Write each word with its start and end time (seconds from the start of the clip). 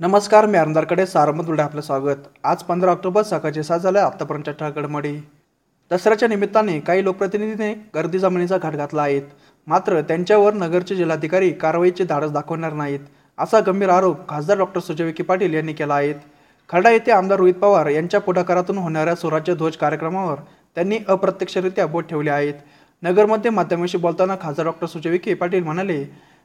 नमस्कार 0.00 0.46
मी 0.46 0.58
आमदारकडे 0.58 1.04
सारमत 1.06 1.44
बुलढा 1.44 1.64
आपलं 1.64 1.80
स्वागत. 1.80 2.18
आज 2.44 2.62
पंधरा 2.64 2.90
ऑक्टोबर 2.90 3.22
सकाळचे 3.22 3.62
सात 3.62 3.78
झाले 3.78 3.98
आत्तापर्यंत 3.98 4.48
ठळकडमडी. 4.60 5.12
दसऱ्याच्या 5.90 6.28
निमित्ताने 6.28 6.78
काही 6.80 7.04
लोकप्रतिनिधीने 7.04 7.72
गर्दी 7.94 8.18
जमिनीचा 8.18 8.58
घाट 8.58 8.76
घातला 8.76 9.02
आहेत 9.02 9.22
मात्र 9.66 10.00
त्यांच्यावर 10.00 10.54
नगरचे 10.54 10.96
जिल्हाधिकारी 10.96 11.50
कारवाईचे 11.52 12.04
धाडस 12.04 12.30
दाखवणार 12.32 12.72
नाहीत 12.72 13.00
असा 13.38 13.60
गंभीर 13.66 13.90
आरोप 13.90 14.26
खासदार 14.28 14.58
डॉक्टर 14.58 14.80
सुजय 14.80 15.04
विखे 15.04 15.22
पाटील 15.22 15.54
यांनी 15.54 15.72
केला 15.72 15.94
आहे. 15.94 16.14
खरडा 16.70 16.90
येथे 16.90 17.12
आमदार 17.12 17.38
रोहित 17.38 17.60
पवार 17.60 17.88
यांच्या 17.88 18.20
पुढाकारातून 18.20 18.78
होणाऱ्या 18.78 19.14
स्वराज्य 19.14 19.54
ध्वज 19.54 19.76
कार्यक्रमावर 19.76 20.40
त्यांनी 20.76 20.98
अप्रत्यक्षरित्या 21.08 21.86
बोट 21.86 22.08
ठेवले 22.08 22.30
आहेत. 22.30 22.54
नगरमध्ये 23.02 23.50
माध्यमांशी 23.50 23.98
बोलताना 23.98 24.36
खासदार 24.42 24.66
डॉक्टर 24.66 24.86
सुजय 24.86 25.10
विखे 25.10 25.34
पाटील 25.34 25.64
म्हणाले 25.64 26.04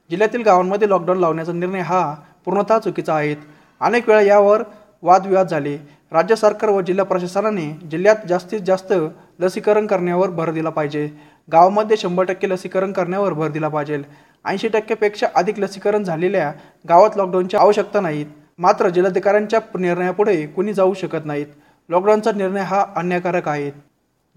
जिल्ह्यातील 0.10 0.42
गावांमध्ये 0.44 0.90
लॉकडाऊन 0.90 1.20
लावण्याचा 1.20 1.52
निर्णय 1.54 1.80
हा 1.80 2.16
पूर्णतः 2.46 2.80
चुकीचा 2.80 3.16
आहेत. 3.16 3.38
अनेक 3.82 4.10
वेळा 4.10 4.22
यावर 4.22 4.64
वादविवाद 5.02 5.48
झाले. 5.48 5.78
राज्य 6.12 6.36
सरकार 6.36 6.70
व 6.70 6.82
जिल्हा 6.82 7.06
प्रशासनाने 7.06 7.88
जिल्ह्यात 7.92 8.16
जास्तीत 8.30 8.60
जास्त 8.60 8.94
लसीकरण 9.40 9.88
करण्यावर 9.88 10.30
भर 10.30 10.52
दिला 10.52 10.70
पाहिजे. 10.70 11.10
गावामध्ये 11.52 11.98
शंभर 11.98 12.24
टक्के 12.24 12.50
लसीकरण 12.50 12.92
करण्यावर 12.92 13.34
भर 13.34 13.48
दिला 13.48 13.68
पाहिजे. 13.68 14.02
ऐंशी 14.46 14.68
टक्क्यापेक्षा 14.68 15.28
अधिक 15.36 15.60
लसीकरण 15.60 16.04
झालेल्या 16.04 16.52
गावात 16.90 17.18
लॉकडाऊनची 17.18 17.58
आवश्यकता 17.58 18.02
नाहीत. 18.02 18.26
मात्र 18.58 18.90
जिल्हाधिकाऱ्यांच्या 18.90 19.60
निर्णयापुढे 19.80 20.46
कुणी 20.46 20.74
जाऊ 20.74 20.94
शकत 20.94 21.26
नाहीत. 21.26 21.48
लॉकडाऊनचा 21.90 22.32
निर्णय 22.32 22.62
हा 22.62 22.86
अन्यायकारक 22.96 23.48
आहे. 23.48 23.72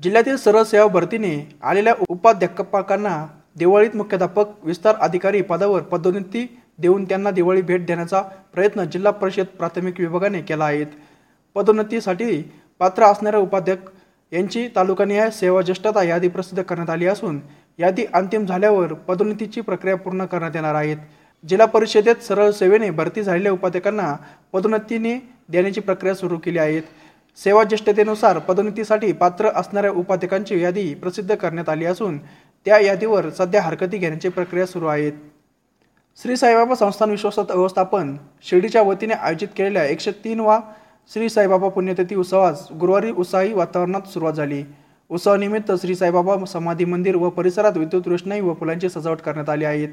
जिल्ह्यातील 0.03 0.37
सरळ 0.37 0.62
सेवा 0.62 0.87
भरतीने 0.87 1.56
आलेल्या 1.62 1.95
उपाध्यापकांना 2.09 3.27
दिवाळीत 3.56 3.97
मुख्याध्यापक 3.97 4.45
विस्तार 4.62 4.97
अधिकारी 4.97 5.43
पदावर 5.43 5.81
पदोन्नती 5.81 6.61
देऊन 6.78 7.05
त्यांना 7.05 7.30
दिवाळी 7.30 7.62
भेट 7.62 7.87
देण्याचा 7.87 8.20
प्रयत्न 8.55 8.84
जिल्हा 8.84 9.12
परिषद 9.12 9.47
प्राथमिक 9.58 10.00
विभागाने 10.00 10.41
केला 10.41 10.64
आहे. 10.64 10.84
पदोन्नतीसाठी 11.55 12.42
पात्र 12.78 13.03
असणाऱ्या 13.03 13.41
उपाध्यक्ष 13.41 13.91
यांची 14.33 14.69
तालुकानिहाय 14.77 15.30
सेवा 15.30 15.61
ज्येष्ठता 15.62 16.03
यादी 16.03 16.28
प्रसिद्ध 16.28 16.62
करण्यात 16.62 16.91
आली 16.91 17.06
असून 17.06 17.41
यादी 17.78 18.05
अंतिम 18.14 18.44
झाल्यावर 18.47 18.92
पदोन्नतीची 18.92 19.61
प्रक्रिया 19.61 19.97
पूर्ण 19.97 20.25
करण्यात 20.25 20.53
येणार 20.55 20.75
आहेत 20.75 20.97
जिल्हा 21.44 21.66
परिषदेत 21.66 22.22
सरळ 22.22 22.50
सेवेने 22.50 22.91
भरती 22.91 23.22
झालेल्या 23.22 23.53
उपाध्यक्षांना 23.53 24.14
पदोन्नतीने 24.53 25.14
देण्याची 25.48 25.81
प्रक्रिया 25.81 26.14
सुरू 26.14 26.38
केली 26.38 26.58
आहे. 26.58 26.81
सेवा 27.38 27.64
ज्येष्ठतेनुसार 27.64 28.38
पदोन्नतीसाठी 28.38 29.12
पात्र 29.12 29.50
असणाऱ्या 29.55 29.91
उपाध्यक्षांची 29.91 30.60
यादी 30.62 30.94
प्रसिद्ध 30.94 31.34
करण्यात 31.34 31.69
आली 31.69 31.84
असून 31.84 32.19
त्या 32.66 32.78
यादीवर 32.78 33.31
सध्या 33.31 33.62
हरकती 33.62 33.98
घेण्याची 33.98 34.28
प्रक्रिया 34.28 34.66
सुरू 34.66 34.86
आहे. 34.86 35.10
श्री 36.22 36.36
साईबाबा 36.36 36.74
संस्थान 36.74 37.11
विश्वासात 37.11 37.50
व्यवस्थापन 37.50 38.16
शिर्डीच्या 38.42 38.80
वतीने 38.83 39.14
आयोजित 39.14 39.48
केलेल्या 39.56 39.84
एकशे 39.86 40.11
तीन 40.25 40.41
वा 40.41 40.58
श्री 41.10 41.28
साईबाबा 41.28 41.69
पुण्यतिथी 41.69 42.14
उत्सवास 42.14 42.66
गुरुवारी 42.80 43.10
उत्साही 43.10 43.52
वातावरणात 43.52 44.08
सुरुवात 44.12 44.33
झाली. 44.33 44.62
उत्सवानिमित्त 45.10 45.70
श्री 45.80 45.94
साईबाबा 45.94 46.44
समाधी 46.44 46.84
मंदिर 46.84 47.16
व 47.16 47.28
परिसरात 47.30 47.77
विद्युत 47.77 48.08
रोषणाई 48.08 48.41
व 48.41 48.55
फुलांची 48.60 48.88
सजावट 48.88 49.20
करण्यात 49.20 49.50
आली 49.50 49.64
आहेत 49.64 49.88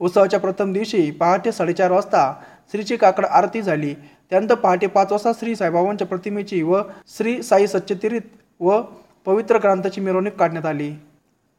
उत्सवाच्या 0.00 0.40
प्रथम 0.40 0.72
दिवशी 0.72 1.10
पहाटे 1.10 1.52
साडेचार 1.52 1.92
वाजता 1.92 2.32
श्रीची 2.72 2.96
काकड 2.96 3.24
आरती 3.24 3.62
झाली. 3.62 3.94
त्यानंतर 4.30 4.54
पहाटे 4.54 4.86
पाच 4.86 5.12
वाजता 5.12 5.32
श्री 5.32 5.56
साईबाबांच्या 5.56 6.06
प्रतिमेची 6.06 6.62
व 6.62 6.80
श्री 7.16 7.42
साई 7.42 7.66
सच्चतिरीत 7.66 8.22
व 8.60 8.80
पवित्र 9.26 9.58
ग्रंथाची 9.58 10.00
मिरवणूक 10.00 10.32
काढण्यात 10.32 10.66
आली. 10.66 10.92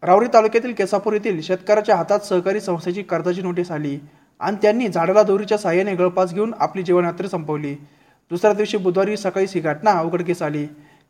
रावरी 0.03 0.27
तालुक्यातील 0.33 0.73
केसापूर 0.73 1.13
येथील 1.13 1.41
शेतकऱ्याच्या 1.41 1.95
हातात 1.95 2.19
सहकारी 2.19 2.59
संस्थेची 2.61 3.01
कर्जाची 3.03 3.41
नोटीस 3.41 3.71
आली 3.71 3.97
आणि 4.39 4.57
त्यांनी 4.61 4.87
झाडाला 4.87 5.23
दोरीच्या 5.23 5.57
साह्याने 5.57 5.95
गळपास 5.95 6.33
घेऊन 6.33 6.53
आपली 6.59 6.83
जीवनयात्रा 6.83 7.27
संपवली. 7.27 7.73
दुसऱ्या 8.31 8.53
दिवशी 8.53 8.77
बुधवारी 8.77 9.17
सकाळी 9.17 9.45
ही 9.49 9.59
घटना 9.59 10.01
उघडकीस 10.01 10.41
आली. 10.41 10.65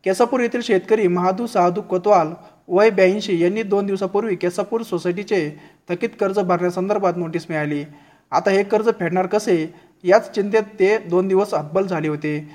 केसापूर 0.06 0.40
येथील 0.40 0.62
शेतकरी 0.62 1.08
महादू 1.08 1.48
साधू 1.48 1.82
कोतवाल 1.82 2.34
वय 2.68 2.90
ब्याऐंशी 2.90 3.42
यांनी 3.44 3.64
दोन 3.64 3.86
दिवसापूर्वी 3.86 4.36
केसापूर 4.36 4.82
सोसायटीचे 4.82 5.50
थकीत 5.90 6.10
कर्ज 6.20 6.40
भरण्यासंदर्भात 6.40 7.18
नोटीस 7.18 7.46
मिळाली. 7.50 7.84
आता 8.32 8.52
हे 8.52 8.64
कर्ज 8.64 8.90
फेडणार 9.00 9.28
कसे? 9.28 9.74
याच 10.04 10.34
चिंतेत 10.36 10.64
ते 10.80 10.98
दोन 10.98 11.28
दिवस 11.28 11.54
हतबल 11.54 11.88
झाले 11.88 12.08
होते. 12.08 12.50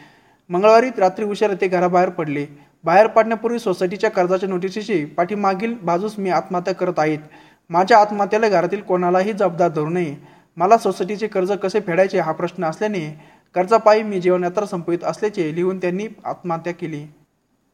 मंगळवारी 0.51 0.91
रात्री 0.99 1.25
उशिरा 1.25 1.55
ते 1.61 1.69
घराबाहेर 1.69 2.09
पडले. 2.09 2.47
बाहेर 2.85 3.07
पडण्यापूर्वी 3.07 3.59
सोसायटीच्या 3.59 4.11
कर्जाच्या 4.11 4.49
नोटिशीची 4.49 5.05
पाठीमागील 5.07 5.75
बाजूस 5.83 6.19
मी 6.19 6.31
आत्महत्या 6.31 6.75
करत 6.75 6.99
आहेत 6.99 7.19
माझ्या 7.71 7.99
आत्महत्याला 7.99 8.49
घरातील 8.49 8.81
कोणालाही 8.81 9.33
जबाबदार 9.33 9.69
धरू 9.69 9.91
नये. 9.91 10.15
मला 10.57 10.77
सोसायटीचे 10.79 11.27
कर्ज 11.27 11.53
कसे 11.53 11.81
फेडायचे 11.81 12.21
हा 12.21 12.33
प्रश्न 12.33 12.65
असल्याने 12.65 13.01
कर्जापायी 13.55 14.03
मी 14.03 14.21
जीवनयात्रा 14.21 14.67
संपवित 14.67 15.05
असल्याचे 15.05 15.55
लिहून 15.55 15.79
त्यांनी 15.79 16.07
आत्महत्या 16.25 16.73
केली. 16.75 17.05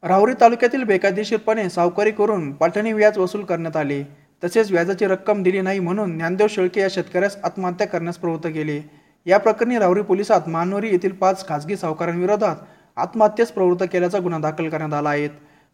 राहुरी 0.03 0.33
तालुक्यातील 0.41 0.83
बेकायदेशीरपणे 0.85 1.69
सावकारी 1.71 2.11
करून 2.11 2.53
पाठणी 2.53 2.93
व्याज 2.93 3.19
वसूल 3.19 3.45
करण्यात 3.45 3.77
आले. 3.77 4.03
तसेच 4.43 4.71
व्याजाची 4.71 5.07
रक्कम 5.07 5.43
दिली 5.43 5.61
नाही 5.61 5.79
म्हणून 5.79 6.17
ज्ञानदेव 6.17 6.47
शेळके 6.51 6.81
या 6.81 6.89
शेतकऱ्यास 6.91 7.37
आत्महत्या 7.45 7.87
करण्यास 7.87 8.17
प्रवृत्त 8.17 8.47
केले. 8.47 8.81
या 9.27 9.39
प्रकरणी 9.39 9.79
राहुरी 9.79 10.03
पोलिसात 10.03 10.49
मानोरी 10.49 10.91
येथील 10.91 11.13
पाच 11.13 11.47
खासगी 11.49 11.77
सावकारांविरोधात 11.77 12.57
आत्महत्येस 12.99 13.53
प्रवृत्त 13.53 13.85
केल्याचा 13.93 14.19
गुन्हा 14.19 14.41
दाखल 14.41 14.69
करण्यात 14.69 14.95
आला 14.95 15.09
आहे. 15.09 15.29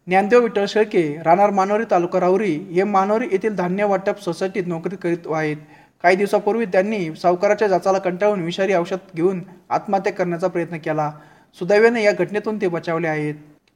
ज्ञानदेव 0.07 0.41
विठ्ठल 0.41 0.65
शेळके 0.69 1.23
राहणार 1.23 1.51
मानोरी 1.51 1.85
तालुका 1.91 2.21
राहुरी 2.21 2.55
हे 2.55 2.85
मानोरी 2.85 3.29
येथील 3.33 3.57
धान्य 3.57 3.85
वाटप 3.85 4.21
सोसायटीत 4.21 4.63
नोकरी 4.67 4.97
करीत 4.97 5.19
आहेत. 5.31 5.57
काही 6.03 6.17
दिवसापूर्वी 6.17 6.67
त्यांनी 6.67 7.15
सावकाराच्या 7.15 7.69
जाचाला 7.69 7.99
कंटाळून 7.99 8.41
विषारी 8.41 8.75
औषध 8.75 8.97
घेऊन 9.17 9.43
आत्महत्या 9.71 10.13
करण्याचा 10.13 10.49
प्रयत्न 10.49 10.77
केला. 10.77 11.13
सुदैवाने 11.59 12.03
या 12.03 12.13
घटनेतून 12.13 12.61
ते 12.61 12.69
बचावले 12.69 13.09
आहेत. 13.09 13.35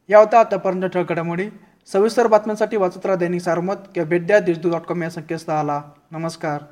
या 0.09 0.19
होत्या 0.19 0.41
आतापर्यंत 0.41 0.83
ठळक 0.83 1.13
घडामोडी. 1.13 1.49
सविस्तर 1.93 2.27
बातम्यांसाठी 2.27 2.77
वाचत 2.77 3.07
राहा 3.07 3.17
दैनिक 3.17 3.41
सारमत 3.41 3.75
किंवा 3.95 4.09
भेट 4.09 4.27
द्या 4.27 4.41
देशदू 4.41 4.71
डॉट 4.71 4.81
कॉम 4.81 5.03
या 5.03 5.11
संकेतस्थळाला. 5.11 5.83
नमस्कार. 6.13 6.65